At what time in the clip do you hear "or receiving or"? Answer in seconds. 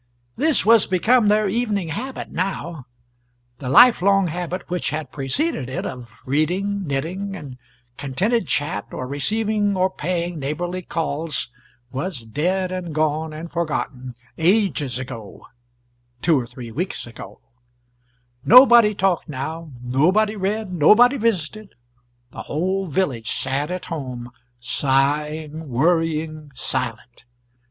8.93-9.91